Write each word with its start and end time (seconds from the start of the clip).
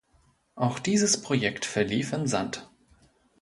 Auch 0.55 0.79
dieses 0.79 1.21
Projekt 1.21 1.63
verlief 1.63 2.11
im 2.13 2.25
Sand. 2.25 2.67